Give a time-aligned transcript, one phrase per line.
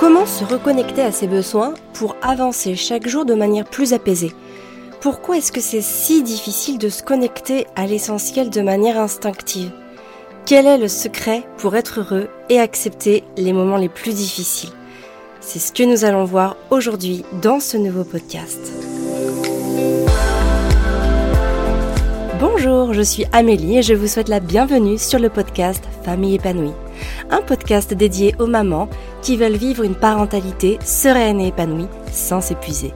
[0.00, 4.32] Comment se reconnecter à ses besoins pour avancer chaque jour de manière plus apaisée?
[5.02, 9.70] Pourquoi est-ce que c'est si difficile de se connecter à l'essentiel de manière instinctive?
[10.46, 14.70] Quel est le secret pour être heureux et accepter les moments les plus difficiles?
[15.42, 18.72] C'est ce que nous allons voir aujourd'hui dans ce nouveau podcast.
[22.40, 26.72] Bonjour, je suis Amélie et je vous souhaite la bienvenue sur le podcast Famille épanouie.
[27.30, 28.88] Un podcast dédié aux mamans
[29.22, 32.92] qui veulent vivre une parentalité sereine et épanouie sans s'épuiser.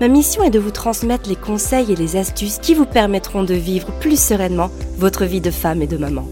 [0.00, 3.54] Ma mission est de vous transmettre les conseils et les astuces qui vous permettront de
[3.54, 6.26] vivre plus sereinement votre vie de femme et de maman.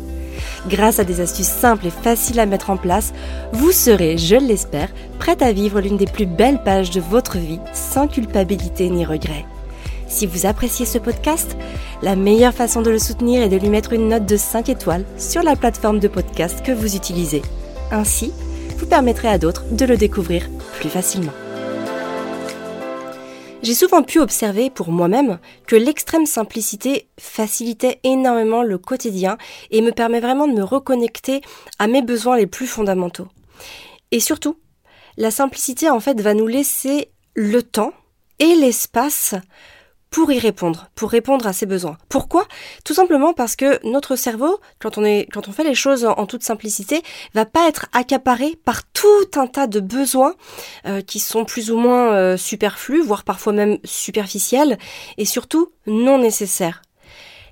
[0.68, 3.12] Grâce à des astuces simples et faciles à mettre en place,
[3.52, 7.60] vous serez, je l'espère, prête à vivre l'une des plus belles pages de votre vie
[7.72, 9.46] sans culpabilité ni regret.
[10.10, 11.56] Si vous appréciez ce podcast,
[12.02, 15.06] la meilleure façon de le soutenir est de lui mettre une note de 5 étoiles
[15.16, 17.42] sur la plateforme de podcast que vous utilisez.
[17.92, 18.32] Ainsi,
[18.76, 21.32] vous permettrez à d'autres de le découvrir plus facilement.
[23.62, 29.38] J'ai souvent pu observer pour moi-même que l'extrême simplicité facilitait énormément le quotidien
[29.70, 31.40] et me permet vraiment de me reconnecter
[31.78, 33.28] à mes besoins les plus fondamentaux.
[34.10, 34.56] Et surtout,
[35.16, 37.92] la simplicité en fait va nous laisser le temps
[38.40, 39.36] et l'espace
[40.10, 41.96] pour y répondre, pour répondre à ses besoins.
[42.08, 42.46] Pourquoi?
[42.84, 47.02] Tout simplement parce que notre cerveau, quand on, fait les choses en, toute simplicité,
[47.32, 50.34] va pas être accaparé par tout un tas de besoins
[50.86, 54.78] euh, qui sont plus ou moins euh, superflus, voire parfois même superficiels,
[55.16, 56.82] et surtout non nécessaires.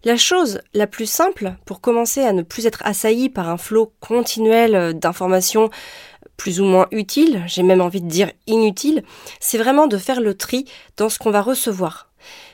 [0.05, 3.93] La chose la plus simple pour commencer à ne plus être assailli par un flot
[4.00, 5.70] continuel euh, d'informations
[6.37, 9.03] plus ou moins utiles, j'ai même envie de dire inutiles,
[9.41, 12.08] c'est vraiment de faire le tri dans ce qu'on va recevoir.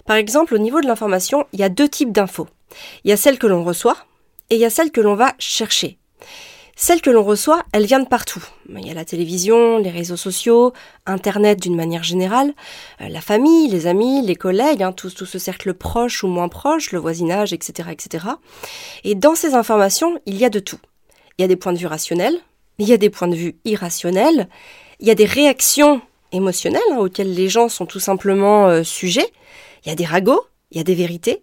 [0.06, 2.48] Par exemple, au niveau de l'information, il y a deux types d'infos.
[3.05, 3.97] Il y a celle que l'on reçoit
[4.50, 5.98] et il y a celle que l'on va chercher.
[6.77, 8.45] Celle que l'on reçoit, elle vient de partout.
[8.69, 10.72] Il y a la télévision, les réseaux sociaux,
[11.06, 12.52] Internet d'une manière générale,
[13.00, 16.91] euh, la famille, les amis, les collègues, hein, tout, ce cercle proche ou moins proche,
[16.91, 18.27] le voisinage, etc., etc.
[19.05, 20.80] Et dans ces informations, il y a de tout.
[21.39, 22.39] Il y a des points de vue rationnels,
[22.79, 24.48] il y a des points de vue irrationnels,
[24.98, 26.01] il y a des réactions
[26.33, 29.30] émotionnelles hein, auxquelles les gens sont tout simplement euh, sujets,
[29.84, 31.42] il y a des ragots, il y a des vérités.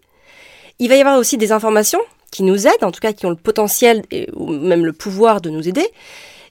[0.79, 3.29] Il va y avoir aussi des informations qui nous aident, en tout cas qui ont
[3.29, 4.03] le potentiel
[4.33, 5.87] ou même le pouvoir de nous aider.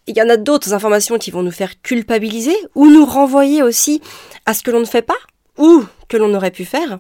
[0.07, 4.01] Il y en a d'autres informations qui vont nous faire culpabiliser ou nous renvoyer aussi
[4.47, 5.19] à ce que l'on ne fait pas
[5.59, 6.99] ou que l'on aurait pu faire.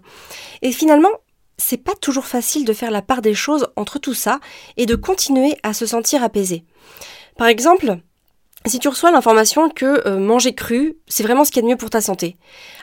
[0.62, 1.10] Et finalement,
[1.56, 4.40] c'est pas toujours facile de faire la part des choses entre tout ça
[4.76, 6.64] et de continuer à se sentir apaisé.
[7.36, 7.98] Par exemple,
[8.66, 11.76] si tu reçois l'information que euh, manger cru, c'est vraiment ce qui est de mieux
[11.76, 12.36] pour ta santé,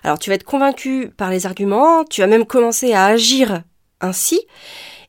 [0.03, 3.63] alors tu vas être convaincu par les arguments, tu vas même commencer à agir
[4.01, 4.41] ainsi,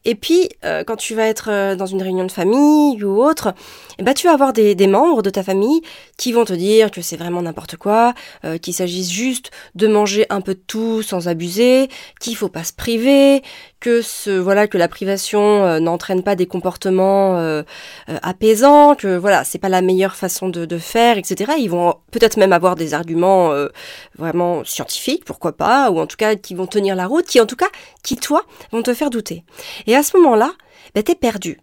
[0.08, 3.52] et puis, euh, quand tu vas être euh, dans une réunion de famille ou autre,
[3.98, 5.82] eh ben, tu vas avoir des, membres de ta famille
[6.16, 8.14] qui vont te dire que c'est vraiment n'importe quoi,
[8.46, 12.64] euh, qu'il s'agisse juste de manger un peu de tout sans abuser, qu'il faut pas
[12.64, 13.42] se priver,
[13.80, 14.00] que
[14.40, 17.62] voilà que la privation n'entraîne pas des comportements
[18.08, 21.52] apaisants, que voilà c'est pas la meilleure façon de, faire, etc.
[21.58, 23.52] Ils vont peut-être même avoir des arguments
[24.16, 27.46] vraiment scientifiques, pourquoi pas, ou en tout cas qui vont tenir la route, qui en
[27.46, 27.68] tout cas
[28.02, 28.42] qui toi
[28.72, 29.44] vont te faire douter.
[29.98, 30.52] À ce moment-là,
[30.94, 31.60] ben, t'es perdu.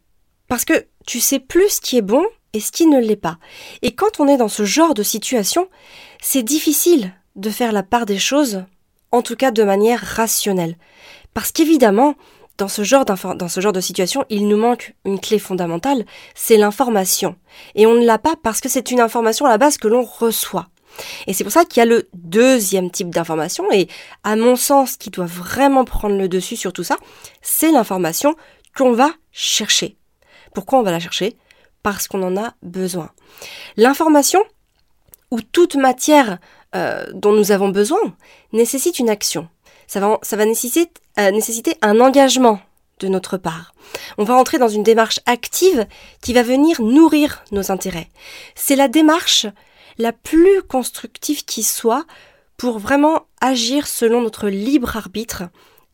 [0.47, 2.23] Parce que tu sais plus ce qui est bon
[2.53, 3.37] et ce qui ne l'est pas.
[3.81, 5.67] Et quand on est dans ce genre de situation,
[6.21, 8.63] c'est difficile de faire la part des choses,
[9.11, 10.77] en tout cas de manière rationnelle.
[11.33, 12.15] Parce qu'évidemment,
[12.57, 16.57] dans ce, genre dans ce genre de situation, il nous manque une clé fondamentale, c'est
[16.57, 17.35] l'information.
[17.75, 20.03] Et on ne l'a pas parce que c'est une information à la base que l'on
[20.03, 20.69] reçoit.
[21.27, 23.87] Et c'est pour ça qu'il y a le deuxième type d'information, et
[24.23, 26.97] à mon sens, qui doit vraiment prendre le dessus sur tout ça,
[27.41, 28.35] c'est l'information
[28.75, 29.97] qu'on va chercher.
[30.53, 31.37] Pourquoi on va la chercher?
[31.83, 33.11] Parce qu'on en a besoin.
[33.77, 34.41] L'information,
[35.31, 36.39] ou toute matière
[36.75, 37.99] euh, dont nous avons besoin,
[38.53, 39.47] nécessite une action.
[39.87, 42.59] Ça va, euh, nécessiter un engagement
[42.99, 43.73] de notre part.
[44.17, 45.85] On va entrer dans une démarche active
[46.21, 48.09] qui va venir nourrir nos intérêts.
[48.55, 49.47] C'est la démarche
[49.97, 52.05] la plus constructive qui soit
[52.57, 55.43] pour vraiment agir selon notre libre arbitre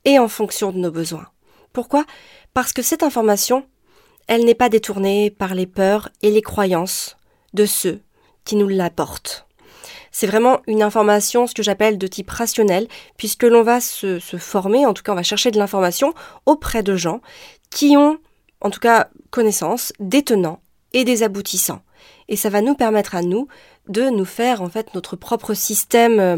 [0.06, 1.28] et en fonction de nos besoins.
[1.74, 2.06] Pourquoi?
[2.54, 3.66] Parce que cette information,
[4.28, 7.18] elle n'est pas détournée par les peurs et les croyances
[7.54, 8.02] de ceux
[8.46, 9.48] qui nous l'apportent.
[10.12, 12.88] C'est vraiment une information, ce que j'appelle de type rationnel,
[13.18, 16.14] puisque l'on va se, former, en tout cas on va chercher de l'information
[16.46, 17.22] auprès de gens
[17.70, 18.20] qui ont,
[18.60, 20.62] en tout cas, connaissance des tenants
[20.92, 21.82] et des aboutissants.
[22.28, 23.48] Et ça va nous permettre à nous
[23.88, 26.38] de nous faire en fait notre propre système euh,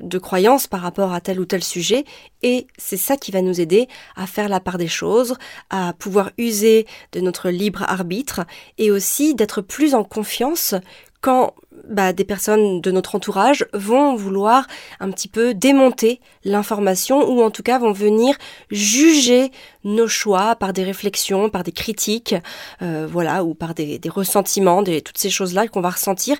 [0.00, 2.04] de croyance par rapport à tel ou tel sujet.
[2.42, 5.34] Et c'est ça qui va nous aider à faire la part des choses,
[5.70, 8.42] à pouvoir user de notre libre arbitre
[8.78, 10.74] et aussi d'être plus en confiance
[11.20, 11.54] quand
[11.88, 14.66] bah, des personnes de notre entourage vont vouloir
[15.00, 18.36] un petit peu démonter l'information ou en tout cas vont venir
[18.70, 19.50] juger
[19.84, 22.34] nos choix par des réflexions, par des critiques,
[22.82, 26.36] euh, voilà, ou par des, ressentiments, des, toutes ces choses-là qu'on va ressentir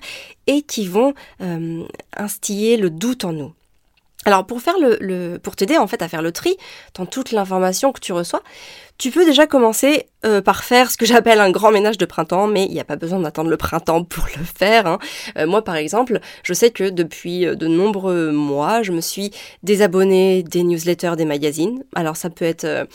[0.47, 1.83] et qui vont euh,
[2.15, 3.53] instiller le doute en nous.
[4.25, 6.57] Alors pour faire le, pour t'aider en fait à faire le tri
[6.95, 8.41] dans toute l'information que tu reçois,
[8.97, 12.47] tu peux déjà commencer euh, par faire ce que j'appelle un grand ménage de printemps,
[12.47, 14.87] mais il n'y a pas besoin d'attendre le printemps pour le faire.
[14.87, 14.99] Hein.
[15.37, 19.31] Euh, moi, par exemple, je sais que depuis euh, de nombreux mois, je me suis
[19.63, 21.83] désabonnée des newsletters des magazines.
[21.93, 22.87] Alors ça peut être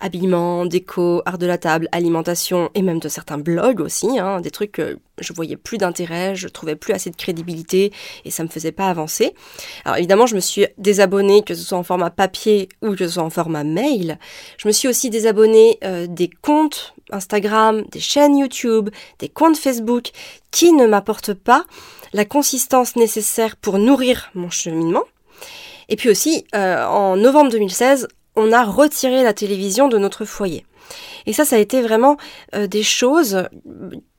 [0.00, 4.50] habillement, déco, art de la table, alimentation et même de certains blogs aussi, hein, des
[4.50, 4.80] trucs
[5.22, 7.92] je voyais plus d'intérêt, je trouvais plus assez de crédibilité
[8.24, 9.34] et ça me faisait pas avancer.
[9.84, 13.14] Alors évidemment, je me suis désabonnée, que ce soit en format papier ou que ce
[13.14, 14.18] soit en format mail.
[14.58, 15.78] Je me suis aussi désabonnée
[16.08, 20.10] des comptes Instagram, des chaînes YouTube, des comptes Facebook
[20.50, 21.64] qui ne m'apportent pas
[22.12, 25.04] la consistance nécessaire pour nourrir mon cheminement.
[25.88, 30.64] Et puis aussi, euh, en novembre 2016, on a retiré la télévision de notre foyer.
[31.26, 32.16] Et ça, ça a été vraiment
[32.54, 33.44] euh, des choses,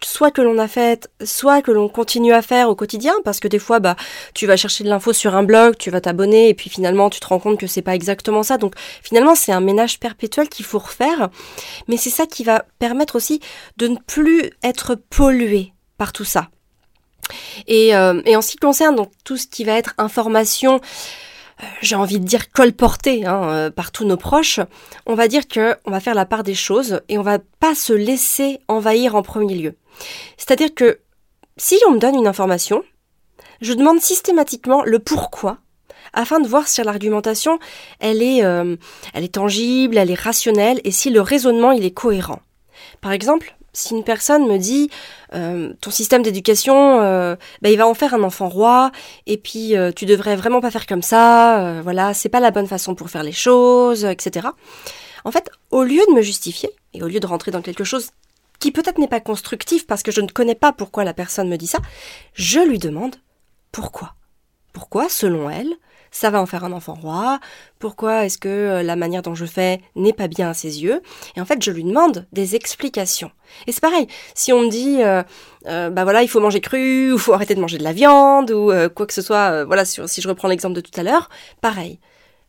[0.04, 3.48] soit que l'on a faites, soit que l'on continue à faire au quotidien, parce que
[3.48, 3.96] des fois, bah,
[4.34, 7.20] tu vas chercher de l'info sur un blog, tu vas t'abonner, et puis finalement, tu
[7.20, 8.58] te rends compte que c'est pas exactement ça.
[8.58, 11.30] Donc, finalement, c'est un ménage perpétuel qu'il faut refaire.
[11.88, 13.40] Mais c'est ça qui va permettre aussi
[13.78, 16.50] de ne plus être pollué par tout ça.
[17.68, 20.82] Et, euh, et en ce qui concerne donc tout ce qui va être information,
[21.82, 24.60] j'ai envie de dire colporté hein, euh, par tous nos proches,
[25.06, 27.76] on va dire que on va faire la part des choses et on va pas
[27.76, 29.76] se laisser envahir en premier lieu.
[30.38, 31.00] C'est-à-dire que
[31.58, 32.84] si on me donne une information,
[33.62, 35.60] je demande systématiquement le pourquoi
[36.14, 37.60] afin de voir si l'argumentation
[38.00, 38.76] elle est, euh,
[39.14, 42.42] elle est tangible, elle est rationnelle et si le raisonnement il est cohérent.
[43.02, 44.90] Par exemple, si une personne me dit
[45.34, 48.92] euh, ton système d'éducation, euh, bah, il va en faire un enfant roi,
[49.26, 52.68] et puis euh, tu devrais vraiment pas faire comme ça, voilà, c'est pas la bonne
[52.68, 54.48] façon pour faire les choses, etc.
[55.26, 58.12] En fait, au lieu de me justifier et au lieu de rentrer dans quelque chose
[58.60, 61.58] qui peut-être n'est pas constructif parce que je ne connais pas pourquoi la personne me
[61.58, 61.80] dit ça,
[62.34, 63.16] je lui demande
[63.72, 64.14] pourquoi.
[64.72, 65.74] Pourquoi, selon elle,
[66.14, 67.40] ça va en faire un enfant roi,
[67.80, 71.02] pourquoi est-ce que euh, la manière dont je fais n'est pas bien à ses yeux,
[71.36, 73.32] et en fait je lui demande des explications.
[73.68, 75.24] Et c'est pareil, si on me dit, euh,
[75.68, 78.52] euh, bah voilà, il faut manger cru, ou faut arrêter de manger de la viande,
[78.52, 81.30] ou quoi que ce soit, voilà, si je reprends l'exemple de tout à l'heure,
[81.60, 82.00] pareil.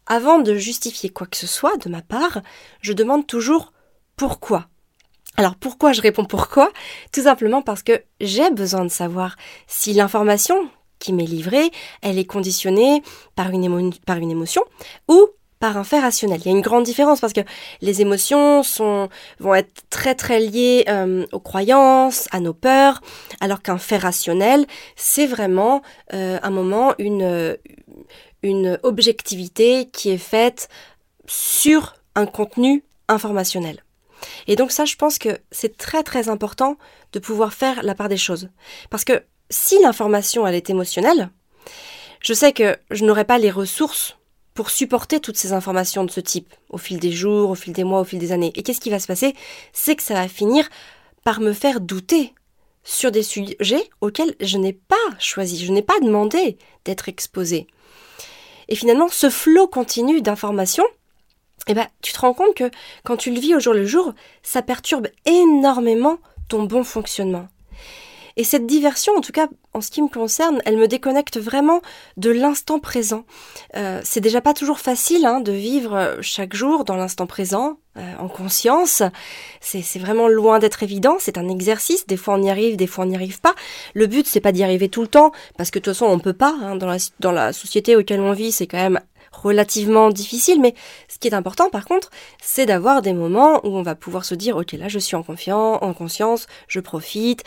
[0.06, 2.43] Avant de justifier quoi que ce soit de ma part,
[2.82, 3.72] je demande toujours
[4.17, 4.67] pourquoi.
[5.37, 6.70] Alors pourquoi je réponds pourquoi?
[7.12, 9.37] Tout simplement parce que j'ai besoin de savoir
[9.67, 10.69] si l'information
[10.99, 11.70] qui m'est livrée,
[12.02, 13.02] elle est conditionnée
[13.37, 14.62] par une, par une émotion
[15.08, 15.29] ou
[15.61, 16.41] par un fait rationnel.
[16.41, 17.41] Il y a une grande différence parce que
[17.81, 18.62] les émotions
[19.41, 23.00] vont être très très liées euh, aux croyances, à nos peurs,
[23.41, 25.81] alors qu'un fait rationnel, c'est vraiment
[26.12, 27.56] euh, un moment, une,
[28.43, 30.69] une objectivité qui est faite
[31.26, 33.82] sur un contenu informationnel.
[34.46, 36.76] Et donc ça, je pense que c'est très très important
[37.12, 38.49] de pouvoir faire la part des choses.
[38.91, 41.31] Parce que si l'information elle est émotionnelle,
[42.20, 44.17] je sais que je n'aurai pas les ressources
[44.55, 47.85] pour supporter toutes ces informations de ce type au fil des jours, au fil des
[47.85, 48.52] mois, au fil des années.
[48.55, 49.35] Et qu'est-ce qui va se passer?
[49.73, 50.69] C'est que ça va finir
[51.25, 52.32] par me faire douter
[52.85, 57.67] sur des sujets auxquels je n'ai pas choisi, je n'ai pas demandé d'être exposé.
[58.69, 60.86] Et finalement, ce flot continu d'informations,
[61.67, 62.70] eh ben, tu te rends compte que
[63.05, 67.48] quand tu le vis au jour le jour, ça perturbe énormément ton bon fonctionnement.
[68.36, 71.81] Et cette diversion, en tout cas en ce qui me concerne, elle me déconnecte vraiment
[72.17, 73.24] de l'instant présent.
[73.76, 77.79] Euh, c'est déjà pas toujours facile hein, de vivre euh, chaque jour dans l'instant présent,
[77.96, 79.03] euh, en conscience.
[79.60, 81.17] C'est vraiment loin d'être évident.
[81.19, 82.06] C'est un exercice.
[82.06, 83.55] Des fois on y arrive, des fois on n'y arrive pas.
[83.94, 86.19] Le but c'est pas d'y arriver tout le temps, parce que de toute façon on
[86.19, 86.55] peut pas.
[86.62, 89.00] Hein, dans, la, dans la société auquel on vit, c'est quand même
[89.32, 90.74] relativement difficile, mais
[91.08, 92.10] ce qui est important par contre,
[92.41, 95.22] c'est d'avoir des moments où on va pouvoir se dire ok là je suis en
[95.22, 97.43] confiance, en conscience, je profite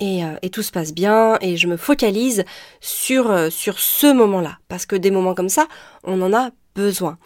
[0.00, 2.44] et, euh, et, tout se passe bien et je me focalise
[2.80, 5.68] sur, euh, sur ce moment-là parce que des moments comme ça,
[6.04, 7.18] on en a besoin.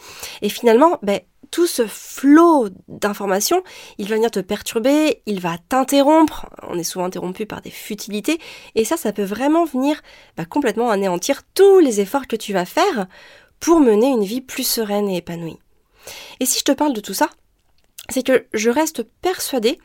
[0.43, 3.63] Et finalement, ben, tout ce flot d'informations,
[3.99, 8.41] il va venir te perturber, il va t'interrompre, on est souvent interrompu par des futilités,
[8.75, 10.01] et ça, ça peut vraiment venir
[10.37, 13.07] bah, complètement anéantir tous les efforts que tu vas faire
[13.61, 15.59] pour mener une vie plus sereine et épanouie.
[16.41, 17.31] Et si je te parle de tout ça,
[18.11, 19.79] c'est que je reste persuadée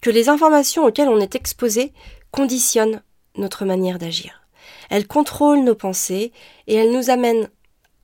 [0.00, 1.92] que les informations auxquelles on est exposé
[2.30, 3.02] conditionnent
[3.36, 4.42] notre manière d'agir.
[4.88, 6.32] Elles contrôlent nos pensées
[6.66, 7.48] et elles nous amènent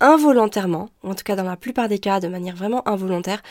[0.01, 3.43] involontairement, en tout cas dans la plupart des cas de manière vraiment involontaire,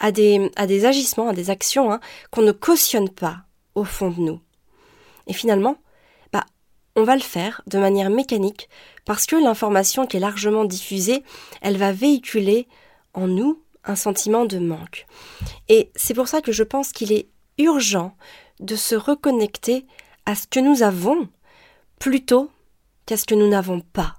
[0.00, 2.00] à des, à agissements, à des actions hein,
[2.30, 3.38] qu'on ne cautionne pas
[3.74, 4.40] au fond de nous.
[5.26, 5.76] Et finalement,
[6.32, 6.44] bah,
[6.96, 8.68] on va le faire de manière mécanique
[9.04, 11.24] parce que l'information qui est largement diffusée,
[11.62, 12.68] elle va véhiculer
[13.14, 15.06] en nous un sentiment de manque.
[15.68, 18.16] Et c'est pour ça que je pense qu'il est urgent
[18.60, 19.86] de se reconnecter
[20.26, 21.28] à ce que nous avons
[21.98, 22.50] plutôt
[23.06, 24.16] qu'à ce que nous n'avons pas.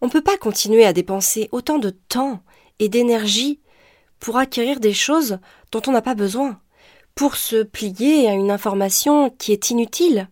[0.00, 2.42] On ne peut pas continuer à dépenser autant de temps
[2.78, 3.60] et d'énergie
[4.20, 5.38] pour acquérir des choses
[5.72, 6.60] dont on n'a pas besoin,
[7.14, 10.28] pour se plier à une information qui est inutile.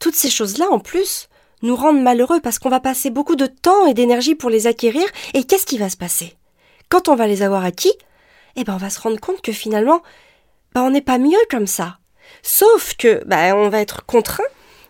[0.00, 1.28] Toutes ces choses-là, en plus,
[1.62, 5.04] nous rendent malheureux parce qu'on va passer beaucoup de temps et d'énergie pour les acquérir,
[5.32, 6.36] et qu'est-ce qui va se passer?
[6.88, 7.92] Quand on va les avoir acquis,
[8.56, 10.02] eh ben on va se rendre compte que finalement,
[10.74, 11.98] ben on n'est pas mieux comme ça.
[12.46, 14.44] Sauf que ben on va être contraint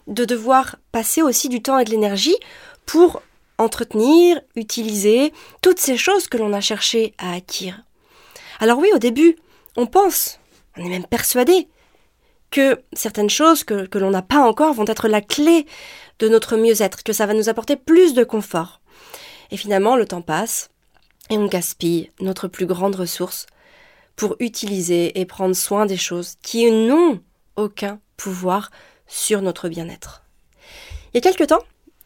[0.09, 2.37] de devoir passer aussi du temps et de l'énergie
[2.85, 3.23] pour
[3.59, 5.33] entretenir, utiliser
[5.63, 7.81] toutes ces choses que l'on a cherché à acquérir.
[8.59, 9.37] Alors oui, au début,
[9.77, 10.41] on pense,
[10.77, 11.69] on est même persuadé
[12.51, 15.65] que certaines choses que, que l'on n'a pas encore vont être la clé
[16.19, 18.81] de notre mieux-être, que ça va nous apporter plus de confort.
[19.53, 20.71] Et finalement, le temps passe
[21.31, 23.47] et on gaspille notre plus grande ressource
[24.17, 27.21] pour utiliser et prendre soin des choses qui n'ont
[27.57, 28.71] aucun pouvoir
[29.07, 30.23] sur notre bien-être.
[31.13, 31.63] Il y a quelque temps,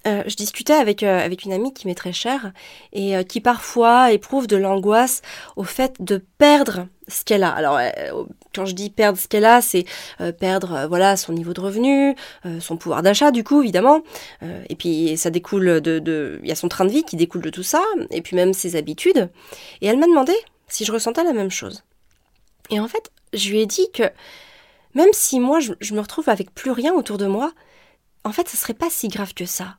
[0.07, 2.53] euh, je discutais avec, euh, avec une amie qui m'est très chère
[2.93, 5.23] et euh, qui parfois éprouve de l'angoisse
[5.57, 7.51] au fait de perdre ce qu'elle a.
[7.51, 7.81] Alors,
[8.55, 9.87] quand je dis perdre ce qu'elle a, c'est
[10.39, 12.15] perdre voilà son niveau de revenu,
[12.61, 14.03] son pouvoir d'achat du coup évidemment,
[14.43, 17.41] et puis ça découle de, de, il y a son train de vie qui découle
[17.41, 19.31] de tout ça, et puis même ses habitudes.
[19.81, 20.35] Et elle m'a demandé
[20.67, 21.83] si je ressentais la même chose.
[22.69, 24.03] Et en fait, je lui ai dit que
[24.95, 27.53] même si moi je, me retrouve avec plus rien autour de moi,
[28.25, 29.77] en fait, ce serait pas si grave que ça.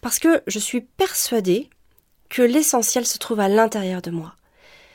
[0.00, 1.68] Parce que je suis persuadée
[2.28, 4.34] que l'essentiel se trouve à l'intérieur de moi.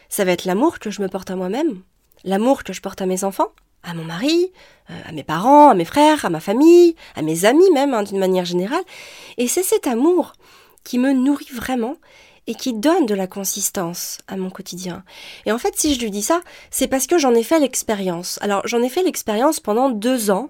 [0.07, 1.81] Ça va être l'amour que je me porte à moi-même,
[2.23, 3.51] l'amour que je porte à mes enfants,
[3.83, 4.51] à mon mari,
[4.89, 8.03] euh, à mes parents, à mes frères, à ma famille, à mes amis même, hein,
[8.03, 8.83] d'une manière générale.
[9.37, 10.33] Et c'est cet amour
[10.83, 11.95] qui me nourrit vraiment
[12.48, 15.03] et qui donne de la consistance à mon quotidien.
[15.46, 16.41] Et en fait, si je lui dis ça,
[16.72, 18.39] c'est parce que j'en ai fait l'expérience.
[18.41, 20.50] Alors, j'en ai fait l'expérience pendant deux ans.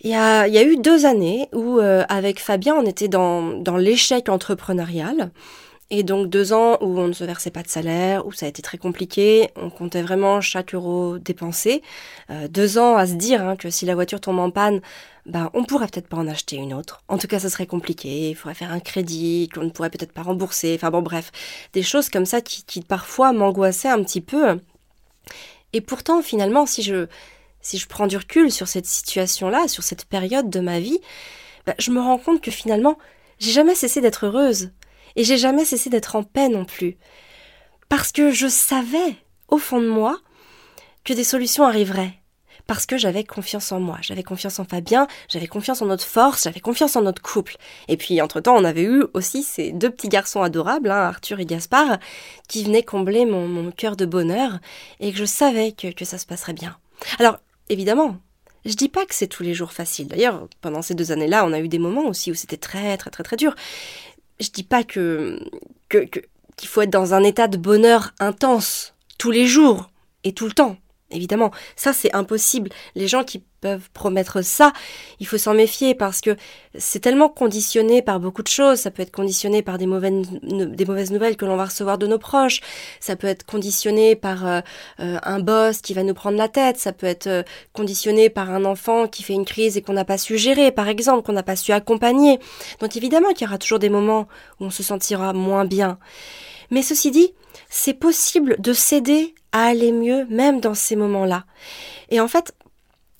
[0.00, 5.30] Il y a, eu deux années où, euh, avec Fabien, on était dans l'échec entrepreneurial.
[5.94, 8.48] Et donc deux ans où on ne se versait pas de salaire, où ça a
[8.48, 11.82] été très compliqué, on comptait vraiment chaque euro dépensé.
[12.30, 14.80] Euh, deux ans à se dire hein, que si la voiture tombe en panne,
[15.26, 17.02] ben, on pourrait peut-être pas en acheter une autre.
[17.08, 20.12] En tout cas, ça serait compliqué, il faudrait faire un crédit qu'on ne pourrait peut-être
[20.12, 20.72] pas rembourser.
[20.74, 21.30] Enfin bon, bref,
[21.74, 24.58] des choses comme ça qui, parfois m'angoissaient un petit peu.
[25.74, 27.06] Et pourtant, finalement, si je,
[27.60, 31.00] si je prends du recul sur cette situation-là, sur cette période de ma vie,
[31.66, 32.96] bah, je me rends compte que finalement,
[33.38, 34.70] j'ai jamais cessé d'être heureuse.
[35.16, 36.96] Et j'ai jamais cessé d'être en paix non plus.
[37.88, 39.16] Parce que je savais,
[39.48, 40.18] au fond de moi,
[41.04, 42.14] que des solutions arriveraient.
[42.66, 46.44] Parce que j'avais confiance en moi, j'avais confiance en Fabien, j'avais confiance en notre force,
[46.44, 47.56] j'avais confiance en notre couple.
[47.88, 51.46] Et puis, entre-temps, on avait eu aussi ces deux petits garçons adorables, hein, Arthur et
[51.46, 51.98] Gaspard,
[52.48, 54.60] qui venaient combler mon, cœur de bonheur,
[55.00, 56.76] et que je savais que, que ça se passerait bien.
[57.18, 57.38] Alors,
[57.68, 58.16] évidemment.
[58.64, 60.06] Je dis pas que c'est tous les jours facile.
[60.06, 63.10] D'ailleurs, pendant ces deux années-là, on a eu des moments aussi où c'était très, très,
[63.10, 63.56] très, très dur.
[64.42, 65.38] Je dis pas que,
[65.88, 69.90] qu'il faut être dans un état de bonheur intense tous les jours
[70.24, 70.76] et tout le temps.
[71.12, 72.70] Évidemment, ça c'est impossible.
[72.94, 74.72] Les gens qui peuvent promettre ça,
[75.20, 76.36] il faut s'en méfier parce que
[76.76, 78.80] c'est tellement conditionné par beaucoup de choses.
[78.80, 82.06] Ça peut être conditionné par des mauvaises, des mauvaises nouvelles que l'on va recevoir de
[82.06, 82.60] nos proches.
[83.00, 84.60] Ça peut être conditionné par euh,
[85.00, 86.76] euh, un boss qui va nous prendre la tête.
[86.76, 87.42] Ça peut être euh,
[87.72, 90.88] conditionné par un enfant qui fait une crise et qu'on n'a pas su gérer, par
[90.88, 92.40] exemple, qu'on n'a pas su accompagner.
[92.80, 94.26] Donc évidemment qu'il y aura toujours des moments
[94.60, 95.98] où on se sentira moins bien.
[96.70, 97.32] Mais ceci dit,
[97.68, 101.44] c'est possible de s'aider à aller mieux même dans ces moments-là.
[102.10, 102.54] Et en fait,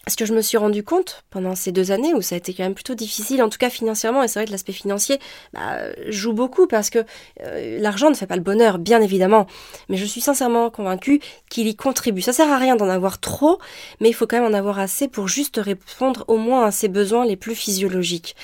[0.08, 2.52] ce que je me suis rendu compte pendant ces deux années où ça a été
[2.54, 5.20] quand même plutôt difficile, en tout cas financièrement, et c'est vrai que l'aspect financier
[5.52, 5.78] bah,
[6.08, 7.04] joue beaucoup parce que
[7.40, 9.46] euh, l'argent ne fait pas le bonheur, bien évidemment,
[9.88, 12.20] mais je suis sincèrement convaincue qu'il y contribue.
[12.20, 13.58] Ça sert à rien d'en avoir trop,
[14.00, 16.88] mais il faut quand même en avoir assez pour juste répondre au moins à ses
[16.88, 18.34] besoins les plus physiologiques.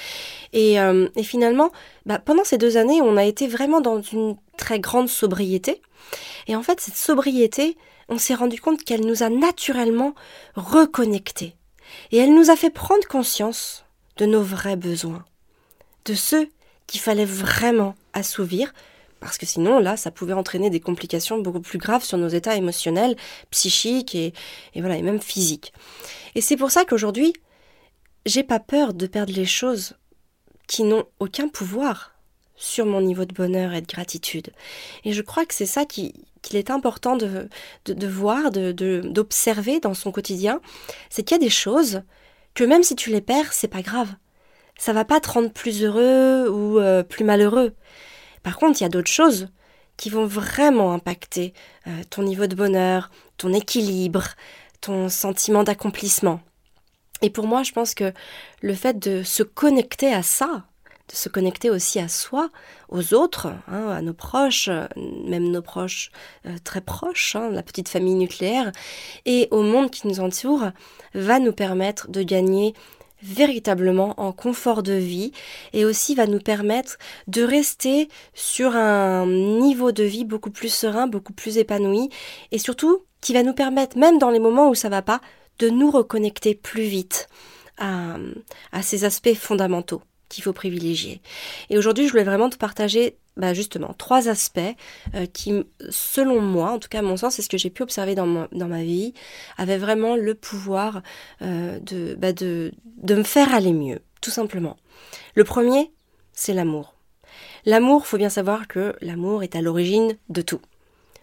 [0.52, 1.72] Et, euh, finalement,
[2.06, 5.82] bah, pendant ces deux années, on a été vraiment dans une très grande sobriété.
[6.46, 7.76] Et en fait, cette sobriété,
[8.08, 10.14] on s'est rendu compte qu'elle nous a naturellement
[10.54, 11.54] reconnectés.
[12.10, 13.84] Et elle nous a fait prendre conscience
[14.16, 15.24] de nos vrais besoins,
[16.04, 16.48] de ceux
[16.86, 18.72] qu'il fallait vraiment assouvir,
[19.20, 22.56] parce que sinon, là, ça pouvait entraîner des complications beaucoup plus graves sur nos états
[22.56, 23.16] émotionnels,
[23.50, 24.32] psychiques et,
[24.74, 25.72] et voilà, et même physiques.
[26.34, 27.32] Et c'est pour ça qu'aujourd'hui,
[28.26, 29.94] j'ai pas peur de perdre les choses
[30.66, 32.14] qui n'ont aucun pouvoir
[32.56, 34.52] sur mon niveau de bonheur et de gratitude.
[35.04, 36.12] Et je crois que c'est ça qui,
[36.48, 37.48] qu'il est important de,
[37.84, 40.60] de, voir, de, d'observer dans son quotidien,
[41.10, 42.02] c'est qu'il y a des choses
[42.54, 44.08] que même si tu les perds, c'est pas grave.
[44.78, 47.74] ça va pas te rendre plus heureux ou euh, plus malheureux.
[48.42, 49.48] Par contre, il y a d'autres choses
[49.96, 51.52] qui vont vraiment impacter
[51.86, 54.24] euh, ton niveau de bonheur, ton équilibre,
[54.80, 56.40] ton sentiment d'accomplissement.
[57.20, 58.12] Et pour moi, je pense que
[58.62, 60.67] le fait de se connecter à ça,
[61.08, 62.50] de se connecter aussi à soi,
[62.88, 64.68] aux autres, hein, à nos proches,
[65.24, 66.10] même nos proches
[66.46, 68.72] euh, très proches, hein, la petite famille nucléaire,
[69.24, 70.70] et au monde qui nous entoure,
[71.14, 72.74] va nous permettre de gagner
[73.22, 75.32] véritablement en confort de vie
[75.72, 81.08] et aussi va nous permettre de rester sur un niveau de vie beaucoup plus serein,
[81.08, 82.10] beaucoup plus épanoui
[82.52, 85.20] et surtout qui va nous permettre, même dans les moments où ça va pas,
[85.58, 87.28] de nous reconnecter plus vite
[87.78, 91.20] à ces aspects fondamentaux qu'il faut privilégier.
[91.70, 94.58] Et aujourd'hui, je voulais vraiment te partager bah justement trois aspects
[95.14, 97.82] euh, qui, selon moi, en tout cas à mon sens, c'est ce que j'ai pu
[97.82, 99.14] observer dans ma, vie,
[99.56, 101.02] avaient vraiment le pouvoir
[101.42, 104.76] euh, de, bah de, de me faire aller mieux, tout simplement.
[105.34, 105.92] Le premier,
[106.32, 106.94] c'est l'amour.
[107.64, 110.60] L'amour, faut bien savoir que l'amour est à l'origine de tout.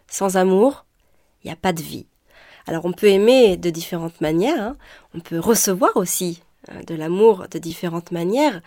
[0.07, 0.85] Sans amour,
[1.43, 2.07] il n'y a pas de vie.
[2.67, 4.77] Alors on peut aimer de différentes manières, hein.
[5.13, 6.41] on peut recevoir aussi
[6.87, 8.61] de l'amour de différentes manières,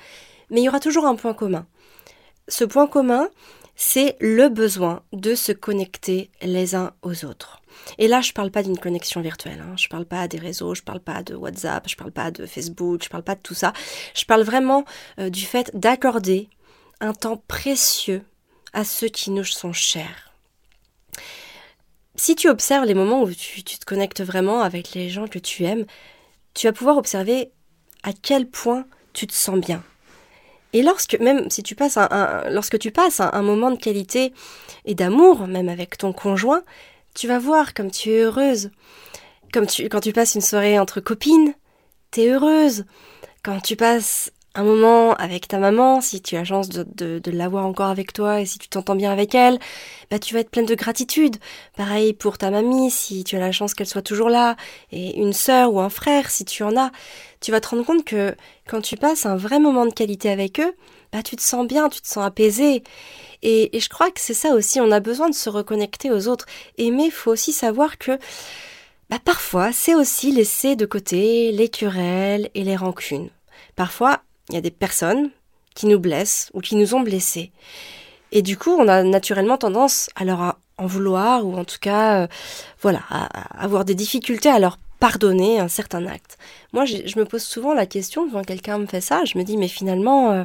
[0.51, 1.67] mais il y aura toujours un point commun.
[2.49, 3.29] Ce point commun,
[3.77, 7.63] c'est le besoin de se connecter les uns aux autres.
[7.99, 9.75] Et là, je ne parle pas d'une connexion virtuelle, hein.
[9.77, 12.11] je ne parle pas des réseaux, je ne parle pas de WhatsApp, je ne parle
[12.11, 13.73] pas de Facebook, je ne parle pas de tout ça.
[14.15, 14.85] Je parle vraiment
[15.21, 16.49] euh, du fait d'accorder
[17.01, 18.25] un temps précieux
[18.73, 20.33] à ceux qui nous sont chers.
[22.17, 25.65] Si tu observes les moments où tu te connectes vraiment avec les gens que tu
[25.65, 25.87] aimes,
[26.53, 27.53] tu vas pouvoir observer
[28.03, 29.83] à quel point tu te sens bien,
[30.73, 34.33] et lorsque, même si tu passes un, lorsque tu passes un, moment de qualité
[34.85, 36.63] et d'amour, même avec ton conjoint,
[37.15, 38.71] tu vas voir comme tu es heureuse.
[39.53, 41.55] Comme tu, quand tu passes une soirée entre copines,
[42.11, 42.85] tu es heureuse.
[43.43, 46.85] Quand tu passes un moment avec ta maman, si tu as la chance de,
[47.21, 49.61] de, l'avoir encore avec toi et si tu t'entends bien avec elle,
[50.11, 51.37] bah tu vas être pleine de gratitude.
[51.77, 54.57] Pareil pour ta mamie, si tu as la chance qu'elle soit toujours là,
[54.91, 56.91] et une sœur ou un frère, si tu en as,
[57.41, 58.35] tu vas te rendre compte que
[58.67, 60.75] quand tu passes un vrai moment de qualité avec eux,
[61.13, 62.83] bah tu te sens bien, tu te sens apaisé.
[63.43, 66.27] Et, et je crois que c'est ça aussi, on a besoin de se reconnecter aux
[66.27, 66.47] autres.
[66.79, 68.19] Mais faut aussi savoir que
[69.09, 73.31] bah parfois, c'est aussi laisser de côté les querelles et les rancunes.
[73.77, 75.31] Parfois, il y a des personnes
[75.75, 77.53] qui nous blessent ou qui nous ont blessés.
[78.33, 82.23] Et du coup, on a naturellement tendance à leur en vouloir ou en tout cas,
[82.23, 82.27] euh,
[82.81, 86.39] voilà, à, avoir des difficultés à leur pardonner un certain acte.
[86.73, 89.57] Moi, je me pose souvent la question quand quelqu'un me fait ça, je me dis
[89.57, 90.45] mais finalement, euh,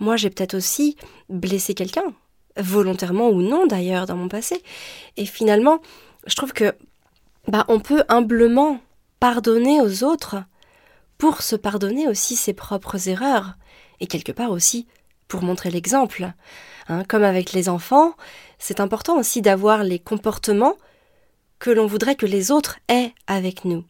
[0.00, 0.96] moi j'ai peut-être aussi
[1.28, 2.12] blessé quelqu'un,
[2.56, 4.62] volontairement ou non d'ailleurs dans mon passé.
[5.16, 5.80] Et finalement,
[6.26, 6.74] je trouve que
[7.48, 8.80] bah on peut humblement
[9.20, 10.36] pardonner aux autres
[11.18, 13.54] pour se pardonner aussi ses propres erreurs,
[14.00, 14.86] et quelque part aussi
[15.28, 16.32] pour montrer l'exemple.
[16.88, 18.14] Hein, comme avec les enfants,
[18.58, 20.76] c'est important aussi d'avoir les comportements
[21.58, 23.84] que l'on voudrait que les autres aient avec nous.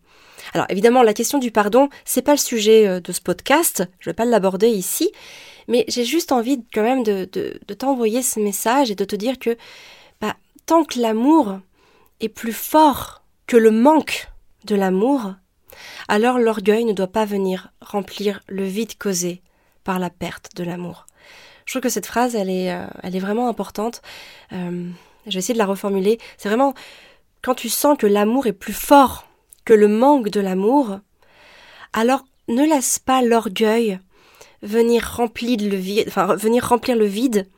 [0.54, 4.10] Alors évidemment, la question du pardon, c'est pas le sujet euh, de ce podcast, je
[4.10, 5.10] vais pas l'aborder ici,
[5.68, 7.24] mais j'ai juste envie quand même de,
[7.78, 9.56] t'envoyer ce message et de te dire que
[10.20, 10.36] bah,
[10.66, 11.58] tant que l'amour
[12.20, 14.28] est plus fort que le manque
[14.64, 15.34] de l'amour,
[16.08, 19.42] alors l'orgueil ne doit pas venir remplir le vide causé
[19.84, 21.06] par la perte de l'amour.
[21.64, 24.02] Je trouve que cette phrase, elle est, euh, elle est vraiment importante.
[24.52, 24.88] Euh,
[25.26, 26.18] je vais essayer de la reformuler.
[26.38, 26.74] C'est vraiment
[27.42, 29.26] quand tu sens que l'amour est plus fort
[29.64, 31.00] que le manque de l'amour,
[31.92, 33.98] alors ne laisse pas l'orgueil
[34.62, 37.48] venir remplir le vide, venir remplir le vide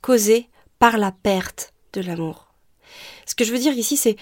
[0.00, 2.54] causé par la perte de l'amour.
[3.26, 4.16] Ce que je veux dire ici, c'est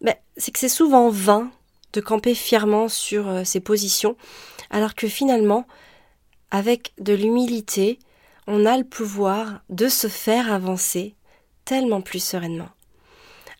[0.00, 1.50] ben, c'est que c'est souvent vain
[1.92, 4.16] de camper fièrement sur euh, ses positions,
[4.70, 5.66] alors que finalement,
[6.50, 7.98] avec de l'humilité,
[8.46, 11.14] on a le pouvoir de se faire avancer
[11.64, 12.68] tellement plus sereinement.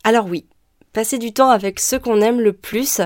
[0.04, 0.46] Alors oui,
[0.92, 3.00] passer du temps avec ceux qu'on aime le plus,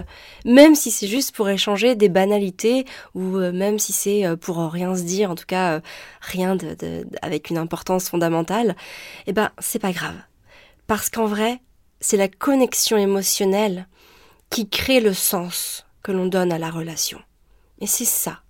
[0.45, 4.59] même si c'est juste pour échanger des banalités ou euh, même si c'est euh, pour
[4.59, 5.81] rien se dire, en tout cas
[6.21, 6.77] rien de,
[7.23, 8.77] avec une importance fondamentale,
[9.27, 10.17] eh ben c'est pas grave.
[10.87, 11.61] Parce qu'en vrai,
[12.01, 13.87] c'est la connexion émotionnelle
[14.53, 17.19] qui crée le sens que l'on donne à la relation.
[17.81, 18.43] Et c'est ça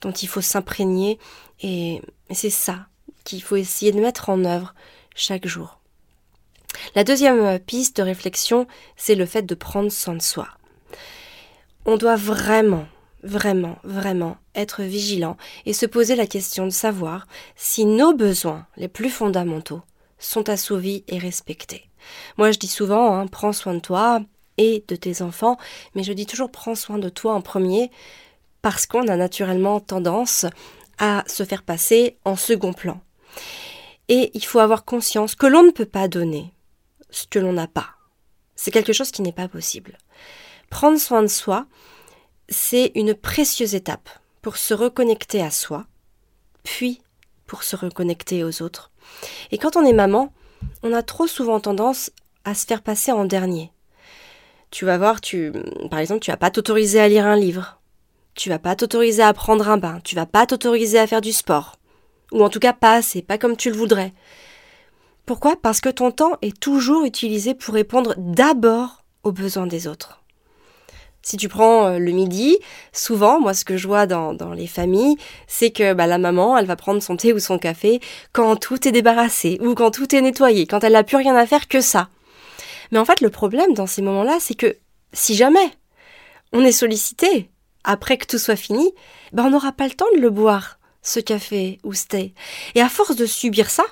[0.00, 1.18] dont il faut s'imprégner
[1.62, 2.86] et, c'est ça
[3.22, 4.74] qu'il faut essayer de mettre en œuvre
[5.14, 5.78] chaque jour.
[6.96, 10.48] La deuxième piste de réflexion, c'est le fait de prendre soin de soi.
[11.86, 12.86] On doit vraiment,
[13.22, 18.88] vraiment, vraiment être vigilant et se poser la question de savoir si nos besoins les
[18.88, 19.82] plus fondamentaux
[20.18, 21.90] sont assouvis et respectés.
[22.38, 24.22] Moi, je dis souvent, hein, prends soin de toi,
[24.58, 25.56] et de tes enfants,
[25.94, 27.90] mais je dis toujours prends soin de toi en premier
[28.60, 30.46] parce qu'on a naturellement tendance
[30.98, 33.00] à se faire passer en second plan.
[34.08, 36.52] Et il faut avoir conscience que l'on ne peut pas donner
[37.10, 37.90] ce que l'on n'a pas.
[38.54, 39.98] C'est quelque chose qui n'est pas possible.
[40.70, 41.66] Prendre soin de soi,
[42.48, 44.08] c'est une précieuse étape
[44.40, 45.86] pour se reconnecter à soi,
[46.62, 47.00] puis
[47.46, 48.90] pour se reconnecter aux autres.
[49.50, 50.32] Et quand on est maman,
[50.82, 52.10] on a trop souvent tendance
[52.44, 53.72] à se faire passer en dernier.
[54.72, 55.52] Tu vas voir, tu,
[55.90, 57.78] par exemple, tu vas pas t'autoriser à lire un livre.
[58.34, 60.00] Tu vas pas t'autoriser à prendre un bain.
[60.02, 61.76] Tu vas pas t'autoriser à faire du sport.
[62.32, 64.14] Ou en tout cas pas assez, pas comme tu le voudrais.
[65.26, 65.56] Pourquoi?
[65.60, 70.22] Parce que ton temps est toujours utilisé pour répondre d'abord aux besoins des autres.
[71.20, 72.56] Si tu prends euh, le midi,
[72.94, 76.64] souvent, moi, ce que je vois dans, les familles, c'est que bah, la maman, elle
[76.64, 78.00] va prendre son thé ou son café
[78.32, 81.46] quand tout est débarrassé ou quand tout est nettoyé, quand elle n'a plus rien à
[81.46, 82.08] faire que ça.
[82.92, 84.76] Mais en fait, le problème dans ces moments-là, c'est que
[85.12, 85.72] si jamais
[86.52, 87.50] on est sollicité
[87.82, 88.92] après que tout soit fini,
[89.32, 92.34] bah, on n'aura pas le temps de le boire, ce café ou ce thé.
[92.74, 93.84] Et à force de subir ça,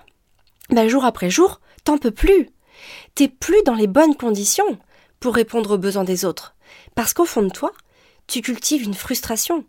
[0.69, 2.51] bah, jour après jour, t'en peux plus.
[3.15, 4.79] T'es plus dans les bonnes conditions
[5.19, 6.55] pour répondre aux besoins des autres.
[6.95, 7.73] Parce qu'au fond de toi,
[8.27, 9.65] tu cultives une frustration,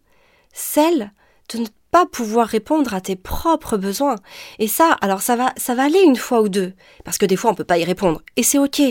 [0.53, 1.11] celle
[1.49, 4.15] de ne pas pouvoir répondre à tes propres besoins.
[4.59, 6.73] Et ça, alors ça va, ça va aller une fois ou deux,
[7.03, 8.81] parce que des fois on peut pas y répondre, et c'est ok.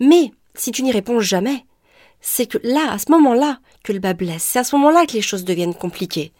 [0.00, 1.64] Mais si tu n'y réponds jamais,
[2.20, 4.42] c'est que là, à ce moment-là, que le bas blesse.
[4.42, 6.32] C'est à ce moment-là que les choses deviennent compliquées.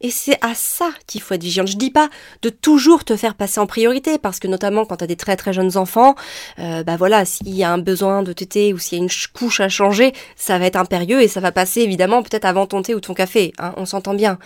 [0.00, 1.66] Et c'est à ça qu'il faut être vigilant.
[1.66, 2.08] Je dis pas
[2.42, 5.36] de toujours te faire passer en priorité, parce que notamment quand tu as des très
[5.36, 6.14] très jeunes enfants,
[6.58, 9.10] euh, bah voilà, s'il y a un besoin de téter ou s'il y a une
[9.34, 12.82] couche à changer, ça va être impérieux et ça va passer évidemment peut-être avant ton
[12.82, 14.38] thé ou ton café, hein, on s'entend bien.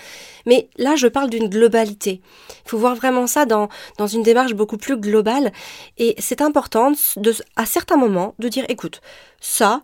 [0.47, 2.21] Mais là, je parle d'une globalité.
[2.67, 5.53] Il faut voir vraiment ça dans, dans une démarche beaucoup plus globale.
[5.99, 9.01] Et c'est important de, à certains moments de dire, écoute,
[9.41, 9.83] ça,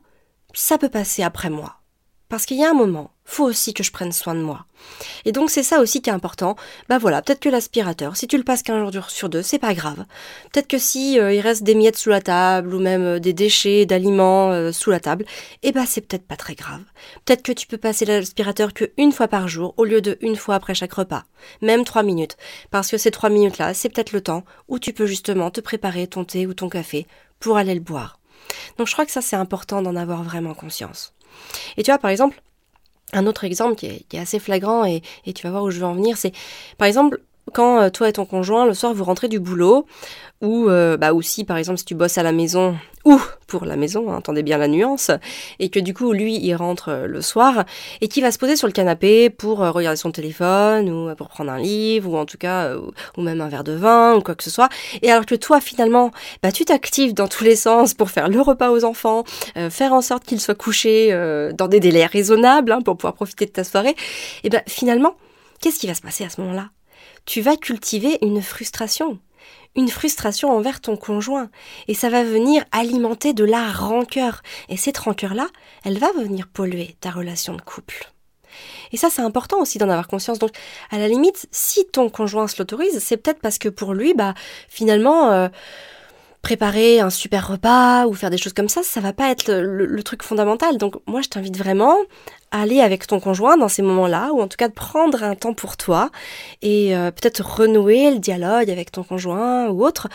[0.52, 1.79] ça peut passer après moi.
[2.30, 4.64] Parce qu'il y a un moment, faut aussi que je prenne soin de moi.
[5.24, 6.54] Et donc c'est ça aussi qui est important.
[6.88, 9.74] Bah voilà, peut-être que l'aspirateur, si tu le passes qu'un jour sur deux, c'est pas
[9.74, 10.04] grave.
[10.52, 13.32] Peut-être que si euh, il reste des miettes sous la table ou même euh, des
[13.32, 15.24] déchets d'aliments euh, sous la table,
[15.64, 16.82] eh bah c'est peut-être pas très grave.
[17.24, 20.36] Peut-être que tu peux passer l'aspirateur que une fois par jour au lieu de une
[20.36, 21.24] fois après chaque repas,
[21.62, 22.36] même trois minutes,
[22.70, 25.60] parce que ces trois minutes là, c'est peut-être le temps où tu peux justement te
[25.60, 27.08] préparer ton thé ou ton café
[27.40, 28.20] pour aller le boire.
[28.78, 31.12] Donc je crois que ça c'est important d'en avoir vraiment conscience.
[31.76, 32.40] Et tu vois, par exemple,
[33.12, 35.86] un autre exemple qui est, assez flagrant et, et, tu vas voir où je veux
[35.86, 36.32] en venir, c'est
[36.78, 37.20] par exemple
[37.52, 39.86] quand euh, toi et ton conjoint le soir vous rentrez du boulot
[40.40, 43.76] ou euh, bah aussi par exemple si tu bosses à la maison ou pour la
[43.76, 45.10] maison, hein, entendez bien la nuance,
[45.58, 47.64] et que du coup lui il rentre euh, le soir
[48.00, 51.50] et qui va se poser sur le canapé pour regarder son téléphone ou pour prendre
[51.50, 54.44] un livre ou en tout cas ou, même un verre de vin ou quoi que
[54.44, 54.68] ce soit.
[55.02, 56.10] Et alors que toi finalement
[56.42, 59.24] bah tu t'actives dans tous les sens pour faire le repas aux enfants,
[59.70, 61.12] faire en sorte qu'ils soient couchés
[61.54, 63.94] dans des délais raisonnables hein, pour pouvoir profiter de ta soirée,
[64.44, 65.16] et ben finalement
[65.60, 66.70] qu'est-ce qui va se passer à ce moment-là?
[67.24, 69.18] Tu vas cultiver une frustration.
[69.76, 71.50] Une frustration envers ton conjoint.
[71.88, 74.42] Et ça va venir alimenter de la rancœur.
[74.68, 75.48] Et cette rancœur-là,
[75.84, 78.10] elle va venir polluer ta relation de couple.
[78.92, 80.38] Et ça, c'est important aussi d'en avoir conscience.
[80.38, 80.52] Donc,
[80.90, 84.34] à la limite, si ton conjoint se l'autorise, c'est peut-être parce que pour lui, bah,
[84.68, 85.48] finalement, euh,
[86.42, 90.02] préparer un super repas ou faire des choses comme ça, ça va pas être le,
[90.02, 90.78] truc fondamental.
[90.78, 91.94] Donc moi, je t'invite vraiment
[92.50, 95.34] à aller avec ton conjoint dans ces moments-là, ou en tout cas de prendre un
[95.34, 96.10] temps pour toi
[96.62, 100.08] et euh, peut-être renouer le dialogue avec ton conjoint ou autre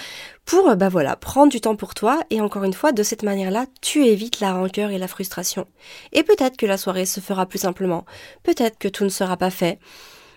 [0.45, 3.65] pour, bah voilà, prendre du temps pour toi et encore une fois, de cette manière-là,
[3.81, 5.65] tu évites la rancœur et la frustration.
[6.11, 8.05] Et peut-être que la soirée se fera plus simplement,
[8.43, 9.79] peut-être que tout ne sera pas fait,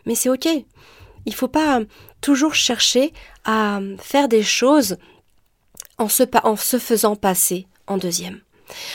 [0.06, 0.48] mais c'est ok.
[1.26, 1.80] Il faut pas
[2.20, 3.12] toujours chercher
[3.44, 4.96] à faire des choses
[5.98, 8.40] en se, en se faisant passer en deuxième.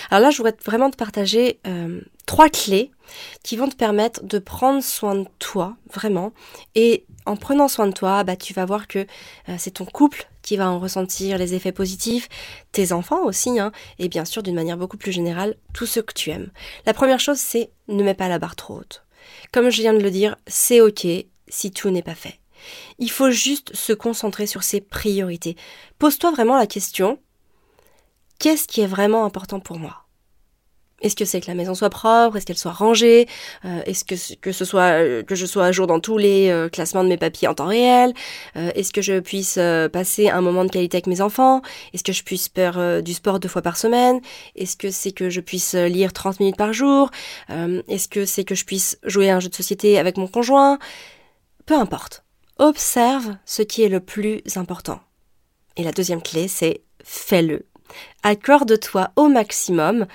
[0.10, 2.92] Alors là, je voudrais vraiment te partager euh, trois clés
[3.44, 6.32] qui vont te permettre de prendre soin de toi, vraiment.
[6.76, 10.28] Et en prenant soin de toi, bah, tu vas voir que euh, c'est ton couple
[10.42, 12.28] qui va en ressentir les effets positifs,
[12.72, 16.14] tes enfants aussi, hein, et bien sûr, d'une manière beaucoup plus générale, tous ceux que
[16.14, 16.52] tu aimes.
[16.86, 19.04] La première chose, c'est ne mets pas la barre trop haute.
[19.52, 21.08] Comme je viens de le dire, c'est ok
[21.48, 22.40] si tout n'est pas fait.
[23.00, 25.56] Il faut juste se concentrer sur ses priorités.
[26.00, 27.20] Pose-toi vraiment la question,
[28.40, 30.04] qu'est-ce qui est vraiment important pour moi?
[31.04, 32.38] Est-ce que c'est que la maison soit propre?
[32.38, 33.28] Est-ce qu'elle soit rangée?
[33.66, 36.50] Euh, Est-ce que, que ce soit euh, que je sois à jour dans tous les
[36.50, 38.14] euh, classements de mes papiers en temps réel?
[38.56, 39.60] Est-ce que je puisse
[39.92, 41.62] passer un moment de qualité avec mes enfants?
[41.94, 44.22] Est-ce que je puisse faire du sport deux fois par semaine?
[44.56, 47.10] Est-ce que c'est que je puisse lire 30 minutes par jour?
[47.50, 50.80] Est-ce que c'est que je puisse jouer à un jeu de société avec mon conjoint?
[51.66, 52.24] Peu importe.
[52.60, 55.00] Observe ce qui est le plus important.
[55.76, 57.66] Et la deuxième clé, c'est fais-le.
[58.22, 60.06] Accorde-toi au maximum,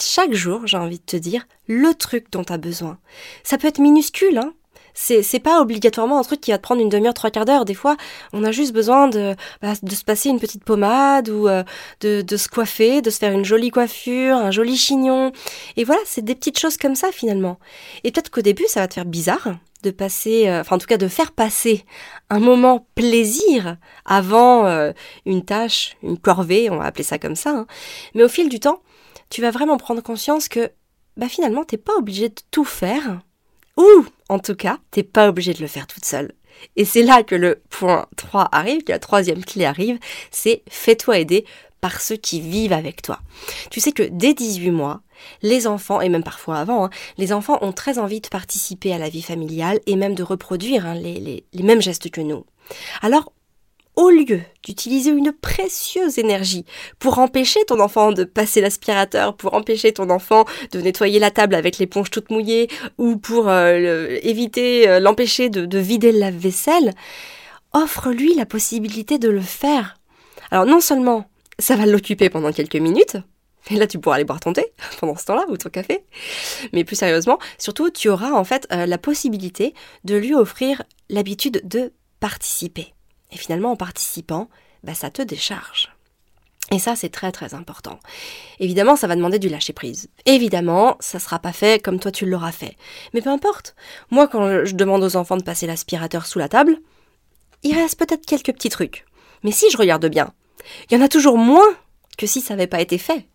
[0.00, 2.98] chaque jour, j'ai envie de te dire, le truc dont tu as besoin.
[3.44, 4.54] Ça peut être minuscule, hein
[4.94, 7.64] C'est pas obligatoirement un truc qui va te prendre une demi-heure, trois quarts d'heure.
[7.64, 7.96] Des fois,
[8.32, 11.62] on a juste besoin de, bah, se passer une petite pommade ou euh,
[12.00, 15.32] de, de se coiffer, de se faire une jolie coiffure, un joli chignon.
[15.76, 17.58] Et voilà, c'est des petites choses comme ça finalement.
[18.04, 19.48] Et peut-être qu'au début, ça va te faire bizarre
[19.82, 21.84] de passer, euh, enfin en tout cas de faire passer
[22.30, 24.92] un moment plaisir avant euh,
[25.26, 27.50] une tâche, une corvée, on va appeler ça comme ça.
[27.50, 27.66] Hein.
[28.14, 28.82] Mais au fil du temps,
[29.30, 30.70] tu vas vraiment prendre conscience que
[31.16, 33.20] bah finalement t'es pas obligé de tout faire
[33.76, 36.32] ou, en tout cas, t'es pas obligé de le faire toute seule.
[36.76, 39.98] Et c'est là que le point 3 arrive, que la troisième clé arrive,
[40.30, 41.46] c'est fais-toi aider
[41.82, 43.18] par ceux qui vivent avec toi.
[43.70, 45.02] Tu sais que dès 18 mois,
[45.42, 48.98] les enfants, et même parfois avant, hein, les enfants ont très envie de participer à
[48.98, 52.46] la vie familiale et même de reproduire hein, les, les mêmes gestes que nous.
[53.02, 53.32] Alors,
[53.96, 56.64] au lieu d'utiliser une précieuse énergie
[57.00, 61.56] pour empêcher ton enfant de passer l'aspirateur, pour empêcher ton enfant de nettoyer la table
[61.56, 66.92] avec l'éponge toute mouillée, ou pour euh, éviter, euh, l'empêcher de, de vider le lave-vaisselle,
[67.72, 69.98] offre-lui la possibilité de le faire.
[70.50, 71.26] Alors non seulement
[71.58, 73.16] ça va l'occuper pendant quelques minutes,
[73.70, 74.66] et là tu pourras aller boire ton thé
[75.00, 76.04] pendant ce temps-là ou ton café,
[76.72, 81.60] mais plus sérieusement, surtout tu auras en fait euh, la possibilité de lui offrir l'habitude
[81.64, 82.94] de participer.
[83.32, 84.48] Et finalement, en participant,
[84.84, 85.90] bah, ça te décharge.
[86.70, 87.98] Et ça, c'est très très important.
[88.60, 90.08] Évidemment, ça va demander du lâcher prise.
[90.24, 92.76] Évidemment, ça sera pas fait comme toi tu l'auras fait.
[93.12, 93.74] Mais peu importe.
[94.10, 96.78] Moi, quand je demande aux enfants de passer l'aspirateur sous la table,
[97.62, 99.04] il reste peut-être quelques petits trucs.
[99.42, 100.32] Mais si je regarde bien,
[100.90, 101.66] il y en a toujours moins
[102.18, 103.26] que si ça n'avait pas été fait.